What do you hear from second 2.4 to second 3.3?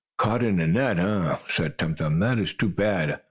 too bad.